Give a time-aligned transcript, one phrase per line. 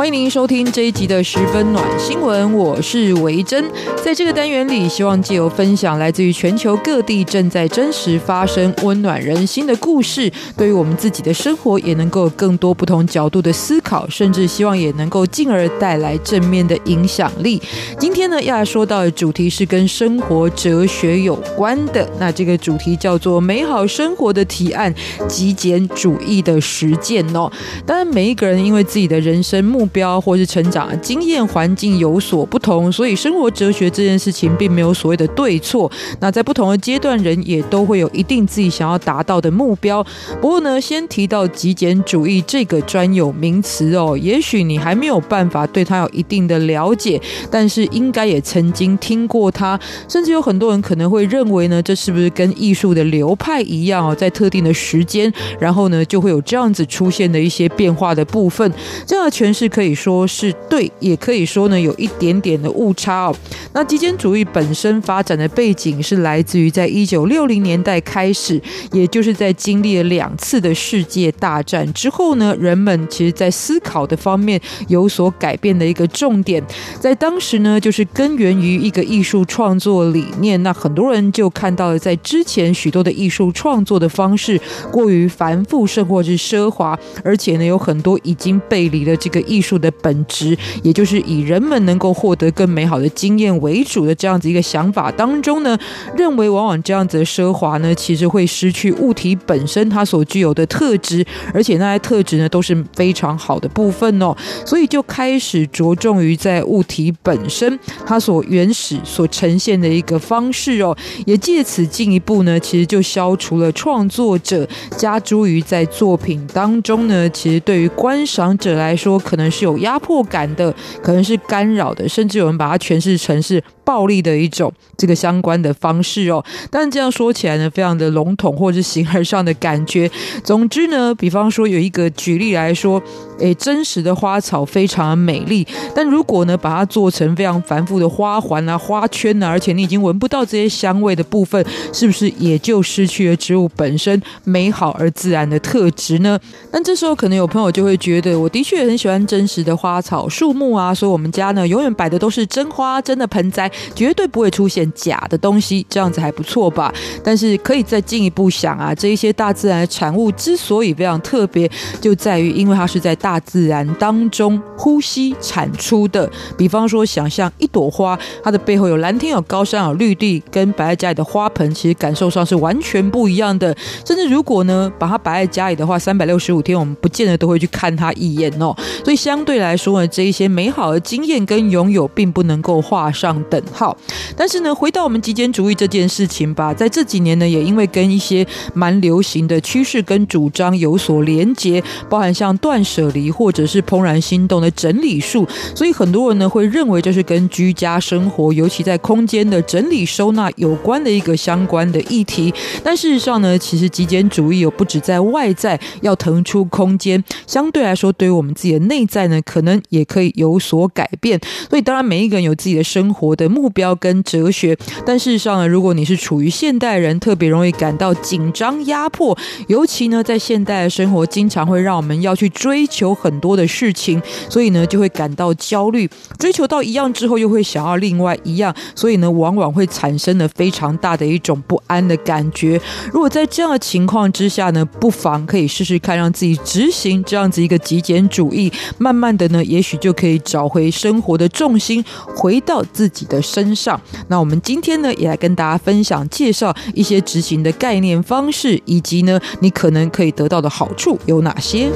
[0.00, 3.62] 欢迎您收听这一集的十分暖新闻，我是维珍。
[4.02, 17.60] 在这个单元里，希望借由分享来自于全球各地正在真实发生、温暖人心的故事，对于我们自己的生活也能够有更多不同角度的思考，甚至希望也能够进而带来正面的影响力。
[17.98, 24.94] 今天呢，要说到的主题是跟生活哲学有关的，那这个主题叫做“美好生活的提案：
[25.28, 27.52] 极简主义的实践”哦。
[27.84, 35.90] 当然，每一个人因为自己的人生目标或是成长经验环境有所不同，所以生活哲学这件事情并没有所谓的对错。
[36.20, 40.02] 那在不同的阶段，人也都会有一定自己想要达到的目标。
[40.40, 49.78] 不过呢，先提到极简主义这个专有名词哦，也许你还没有办法对它有一定的了解，但是应该也曾经听过它。
[50.08, 58.72] 甚至有很多人可能会认为呢，这是不是跟艺术的流派一样哦，在特定的时间，然后呢就会有这样子出现的一些变化的部分。
[59.04, 59.79] 这样的诠释可。
[59.80, 63.36] 可以说是对，也可以说呢有一点点的误差哦。
[63.72, 68.60] 那极简主义本身发展的背景是来自于在一九六零年代开始，
[68.92, 76.62] 也就是在经历了两次的世界大战之后呢，人们其实在思考的方面有所改变的一个重点，
[77.00, 80.62] 在当时呢就是根源于一个艺术创作理念。
[80.62, 84.60] 那很多人就看到了在之前许多的艺术创作的方式
[84.92, 89.69] 过于繁复，甚或是奢华，而且呢有很多已经背离了这个艺术。
[89.78, 95.78] 的本质，也就是以人们能够获得更美好的经验为主的这样子一个想法当中呢，
[96.16, 104.36] 认为往往这样子的奢华呢，其实会失去物体本身它所具有的特质，而且那些特质呢都是非常好的部分哦，
[104.66, 119.59] 所以就开始着重于在物体本身它所原始所呈现的一个方式哦，也借此进一步呢，其实就消除了创作者加诸于在作品当中呢，其实对于观赏者来说可能是。
[119.64, 126.44] 有压迫感的，可能是干扰的，甚至有人把它诠释成是暴力的一种这个相关的方式哦。
[126.70, 130.08] 但这样说起来呢，非常的笼统，或者是形而上的感觉。
[130.44, 133.02] 总之呢，比方说有一个举例来说，
[133.40, 146.38] 诶，真实的花草非常的美丽，但如果呢把它做成非常繁复的花环啊、花圈啊，而且你已经闻不到这些香味的部分，是不是也就失去了植物本身美好而自然的特质呢？
[146.70, 156.92] 但这时候可能有朋友就会觉得，我的确很喜欢真实的花草树木啊，所以我们家呢永远摆的都是真花、真的盆栽，绝对不会出现假的东西，这样子还不错吧？
[157.22, 161.70] 但是可以再进一步想啊，这一些大自然的产物之所以非常特别，
[162.00, 166.30] 就在于因为它是在大自然当中呼吸产出的。
[166.56, 173.76] 比方说，想象一朵花，它的背后有蓝天、有高山、有绿地，跟摆在家里的花盆，其实感受上是完全不一样的。
[174.04, 178.76] 甚至如果呢，把它摆在家里的话，三百六十五天，我们不见得都会去看它一眼哦。
[179.04, 183.96] 所以相对来说呢，这一些美好的经验跟拥有并不能够画上等好。
[184.36, 202.54] 但是呢，回到我们极简主义这件事情吧，在这几年呢，也因为跟一些蛮流行的趋势跟主张有所连结，包含像断舍离或者是怦然心动的整理术，所以很多人呢会认为这是跟居家生活，尤其在空间的整理收纳有关的一个相关的议题。
[202.82, 209.38] 但事实上呢，其实极简主义有不止在外在要腾出空间，相对来说，对于我们自己的内在呢。
[209.50, 219.36] 可能也可以有所改变，所以当然每一个人有自己的生活的目标跟哲学，但事实上呢，如果你是处于现代人，特别容易感到紧张压迫，
[219.68, 232.80] 尤其呢在现代的生活，经常会让我们要去追求很多的事情，所以呢就会感到焦虑，追求到一样之后又会想要另外一样，所以呢往往会产生了非常大的一种不安的感觉。
[233.12, 239.20] 如果在这样的情况之下呢，不妨可以试试看，让自己执行这样子一个极简主义，慢慢。
[239.20, 242.02] 慢慢的呢，也许就可以找回生活的重心，
[242.34, 244.00] 回到自己的身上。
[244.28, 251.90] 那我们今天呢，也来跟大家分享介绍一些执行的概念方式，以及呢，你可能可以得到的好处有哪些。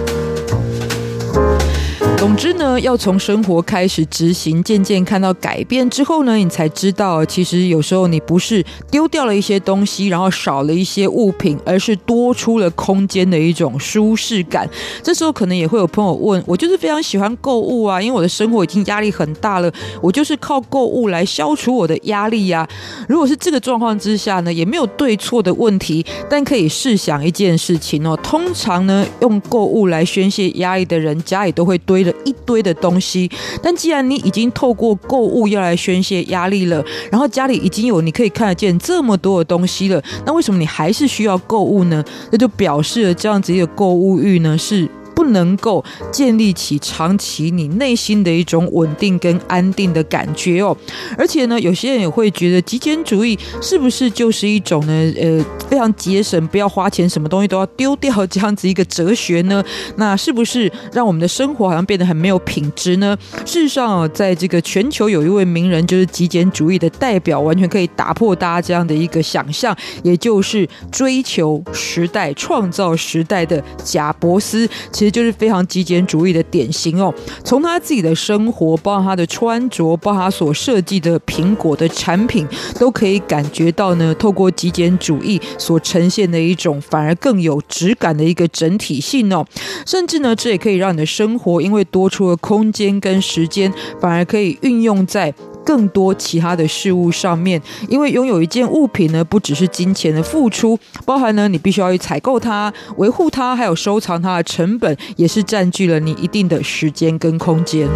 [2.17, 14.69] 总之呢，要从生活开始执行，渐渐看到改变之后呢，你才知道，其实有时候你不是丢掉了一些东西，然后少了一些物品，而是多出了空间的一种舒适感。
[15.03, 19.71] 这时候可能也会有朋友问我，就是非常喜欢购物啊，因为我的生活已经压力很大了，
[20.01, 22.67] 我就是靠购物来消除我的压力呀。
[23.07, 33.31] 如果是这个状况之下呢，也没有对错的问题，但可以试想一件事情哦，通常呢，用购物来宣泄压力的人，家里都会堆一堆的东西。
[33.63, 42.05] 但既然你已经透过购物要来宣泄压力了，然后家里已经有你可以看得见这么多的东西了，那为什么你还是需要购物呢？
[42.31, 44.89] 那就表示了这样子一个购物欲呢是。
[45.15, 50.77] 不能够建立起长期你内心的一种稳定跟安定的感觉哦，
[51.17, 54.93] 而且呢，有些人也会觉得极简主义是不是就是一种呢？
[55.17, 59.65] 呃，非常节省，不要花钱，什么东西都要丢掉这样子一个哲学呢？
[59.97, 63.17] 那是不是让我们的生活好像变得很没有品质呢？
[63.47, 74.69] 事实上，在这个全球有一位名人就是极简主义的代表，完全可以打破大家这样的一个想象，也就是追求时代、创造时代的贾伯斯。
[75.05, 77.13] 实就是非常极简主义的典型哦。
[77.45, 82.47] 从他自己的生活，包括他的穿着，包括他所设计的苹果的产品，
[82.79, 89.47] 都可以感觉到呢，透过极简主义所呈现的一种反而更有质感的一个整体性哦。
[89.87, 95.35] 甚至呢，这也可以让你的生活因为多出了空间跟时间，反而可以运用在。
[95.65, 107.89] 更多其他的事物上面，因为拥有一件物品呢，不只是金钱的付出，包含呢，你必须要去采购它、维护它，还有收藏它的成本，也是占据了你一定的时间跟空间。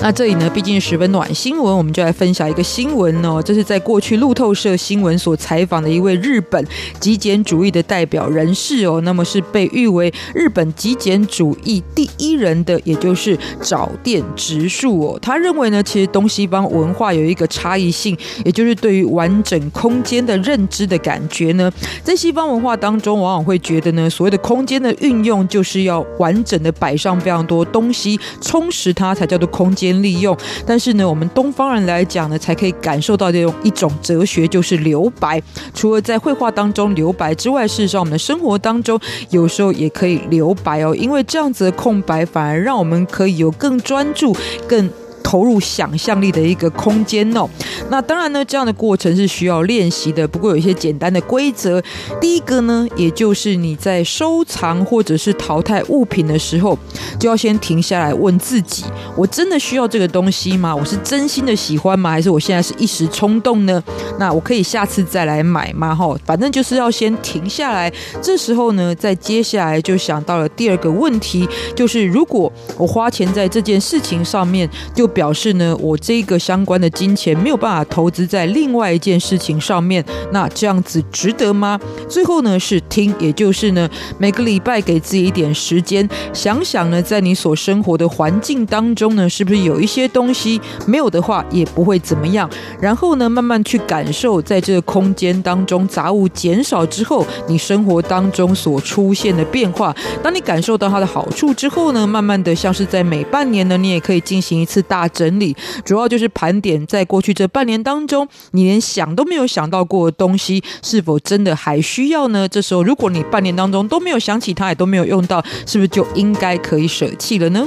[0.00, 3.42] 那这里呢，毕竟是十分暖新闻，我们就来分享一个新闻哦。
[3.42, 6.64] 这是在过去路透社新闻所采访的一位日本
[6.98, 9.00] 极简主义的代表人士哦。
[9.02, 15.18] 那么是被誉为日本极简主义第一人的，也就是沼店直树哦。
[15.22, 21.70] 他认为呢，其实东西方文化有一个差异性，也就是对于完整空间的认知的感觉呢。
[22.02, 29.92] 在西方文化当中，往往会觉得呢，所谓的空间的运用，就是要完整的摆上非常多东西，充实它才叫做空间。
[30.02, 30.36] 利用，
[30.66, 35.40] 但是呢，我们东方人来讲呢，才可以感受到这种一种哲学，就是留白。
[35.74, 38.98] 除了在绘画当中留白之外，事实上，我们的生活当中
[39.30, 44.36] 有时候也可以留白哦，因为这样子的空白，反而让我们可以有更专注、
[44.66, 44.90] 更。
[45.22, 47.48] 投入想象力的一个空间哦。
[47.90, 50.26] 那当然呢，这样的过程是需要练习的。
[50.26, 51.82] 不过有一些简单的规则。
[52.20, 56.78] 第一个呢，也就是你在收藏或者是淘汰物品的时候，
[57.18, 58.84] 就要先停下来问自己：
[59.16, 60.74] 我真的需要这个东西吗？
[60.74, 62.10] 我是真心的喜欢吗？
[62.10, 63.82] 还是我现在是一时冲动呢？
[64.18, 65.94] 那我可以下次再来买吗？
[65.94, 67.92] 哈，反正就是要先停下来。
[68.20, 81.78] 这时候呢，再接下来就想到了第二个问题，就是如果我花钱在这件事情上面，就表示呢，我这个相关的金钱没有办法投资在另外一件事情上面，那这样子值得吗？
[82.08, 83.88] 最后呢是听，也就是呢
[84.18, 92.48] 每个礼拜给自己一点时间，想想呢在你所生活的环境当中呢，是不是有一些东西没有的话也不会怎么样，
[92.80, 99.94] 然后呢慢慢去感受在这个空间当中杂物减少之后，你生活当中所出现的变化。
[100.22, 105.01] 当你感受到它的好处之后呢，慢慢的像是在每半年呢，你也可以进行一次大。
[105.08, 112.48] 整理主要就是盘点，在过去这半年当中，你连想都没有想到过的东西，是否真的还需要呢？
[112.48, 117.66] 这时候，如果你半年当中都没有想起它，也都没有用到，是不是就应该可以舍弃了呢？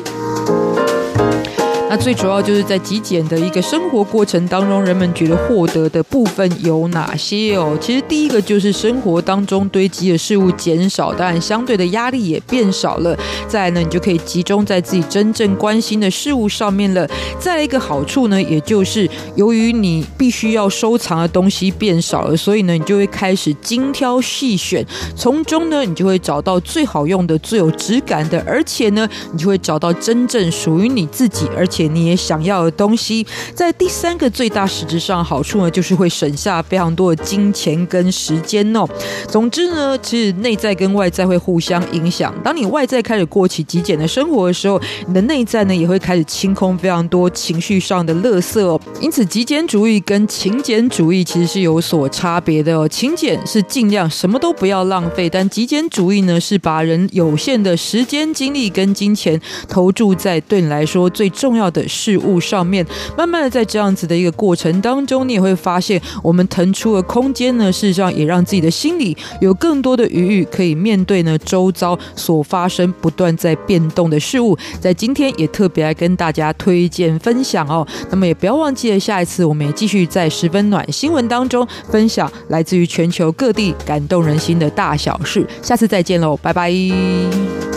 [1.97, 7.77] 最主要就是在极简的一个生活过程当中，人们觉得获得的部分有哪些哦？
[7.79, 13.17] 其实第一个就是生活当中堆积的事物减少，当然相对的压力也变少了。
[13.47, 17.07] 再来呢，你就可以集中在自己真正关心的事物上面了。
[17.39, 24.85] 再来一个好处呢，也就是由于你必须要收藏的东西变少了，所以呢，你就会开始精挑细选，
[25.15, 31.84] 从中呢，你就会找到最好用的、最有质感的，而且呢，你就会找到真正属于你自己，而且。
[31.87, 38.87] 你也想要的东西，在第三个最大实质上好处呢，就是会省下非常多的金钱跟时间哦。
[39.27, 42.33] 总之呢，其实内在跟外在会互相影响。
[42.43, 48.79] 当你外在开始过起极简的生活的时候，你的内在呢也会开始清空非常多情绪上的垃圾哦。
[49.01, 52.87] 因此，极简主义跟勤俭主义其实是有所差别的哦。
[52.87, 62.85] 勤俭是尽量什么都不要浪费，但极简主义呢是把人有限的时间、精力跟金钱投注在对你来说最重要要的事物上面。
[63.17, 74.57] 慢慢的，在这样子的一个过程当中，你也会发现，我们腾出了空间呢，事实上也让自己的心里有更多的余裕，可以面对呢周遭所发生不断在变动的事物。
[74.79, 77.85] 在今天也特别来跟大家推荐分享哦。
[78.11, 85.45] 那么也不要忘记了，下一次我们也继续在十分暖新闻当中分享来自于全球各地感动人心的大小事。
[85.61, 87.74] 下次再见喽，拜拜。